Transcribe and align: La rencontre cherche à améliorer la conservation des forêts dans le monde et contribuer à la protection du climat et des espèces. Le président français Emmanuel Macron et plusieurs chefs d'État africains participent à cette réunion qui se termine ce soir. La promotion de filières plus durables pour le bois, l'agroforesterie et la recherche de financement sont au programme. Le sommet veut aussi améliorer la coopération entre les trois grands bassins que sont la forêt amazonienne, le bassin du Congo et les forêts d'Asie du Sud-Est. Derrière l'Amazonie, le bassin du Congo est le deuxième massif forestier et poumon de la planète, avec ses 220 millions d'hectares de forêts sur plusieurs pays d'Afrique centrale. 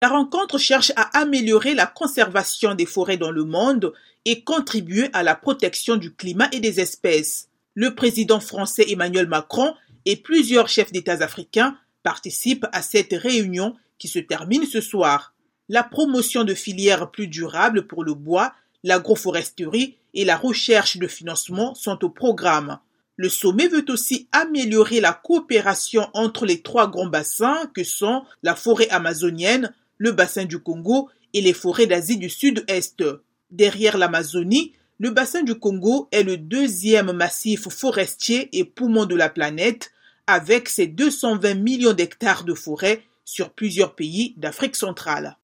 La 0.00 0.08
rencontre 0.08 0.58
cherche 0.58 0.92
à 0.94 1.18
améliorer 1.18 1.74
la 1.74 1.86
conservation 1.86 2.76
des 2.76 2.86
forêts 2.86 3.16
dans 3.16 3.32
le 3.32 3.42
monde 3.42 3.92
et 4.24 4.42
contribuer 4.44 5.10
à 5.12 5.24
la 5.24 5.34
protection 5.34 5.96
du 5.96 6.14
climat 6.14 6.48
et 6.52 6.60
des 6.60 6.78
espèces. 6.78 7.48
Le 7.74 7.96
président 7.96 8.38
français 8.38 8.86
Emmanuel 8.88 9.26
Macron 9.26 9.74
et 10.04 10.14
plusieurs 10.14 10.68
chefs 10.68 10.92
d'État 10.92 11.24
africains 11.24 11.76
participent 12.04 12.66
à 12.72 12.80
cette 12.80 13.12
réunion 13.12 13.74
qui 13.98 14.06
se 14.06 14.20
termine 14.20 14.66
ce 14.66 14.80
soir. 14.80 15.34
La 15.68 15.82
promotion 15.82 16.44
de 16.44 16.54
filières 16.54 17.10
plus 17.10 17.26
durables 17.26 17.88
pour 17.88 18.04
le 18.04 18.14
bois, 18.14 18.54
l'agroforesterie 18.84 19.96
et 20.14 20.24
la 20.24 20.36
recherche 20.36 20.98
de 20.98 21.08
financement 21.08 21.74
sont 21.74 22.04
au 22.04 22.08
programme. 22.08 22.78
Le 23.16 23.28
sommet 23.28 23.66
veut 23.66 23.84
aussi 23.88 24.28
améliorer 24.30 25.00
la 25.00 25.12
coopération 25.12 26.08
entre 26.14 26.46
les 26.46 26.62
trois 26.62 26.88
grands 26.88 27.08
bassins 27.08 27.68
que 27.74 27.82
sont 27.82 28.22
la 28.44 28.54
forêt 28.54 28.88
amazonienne, 28.90 29.74
le 29.98 30.12
bassin 30.12 30.44
du 30.44 30.58
Congo 30.58 31.10
et 31.34 31.40
les 31.40 31.52
forêts 31.52 31.86
d'Asie 31.86 32.16
du 32.16 32.30
Sud-Est. 32.30 33.04
Derrière 33.50 33.98
l'Amazonie, 33.98 34.72
le 34.98 35.10
bassin 35.10 35.42
du 35.42 35.54
Congo 35.54 36.08
est 36.10 36.22
le 36.22 36.36
deuxième 36.36 37.12
massif 37.12 37.68
forestier 37.68 38.48
et 38.58 38.64
poumon 38.64 39.06
de 39.06 39.14
la 39.14 39.28
planète, 39.28 39.92
avec 40.26 40.68
ses 40.68 40.86
220 40.86 41.54
millions 41.54 41.92
d'hectares 41.92 42.44
de 42.44 42.54
forêts 42.54 43.02
sur 43.24 43.50
plusieurs 43.50 43.94
pays 43.94 44.34
d'Afrique 44.36 44.76
centrale. 44.76 45.38